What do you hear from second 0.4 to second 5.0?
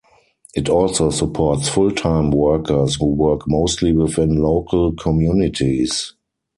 It also supports full-time workers who work mostly within local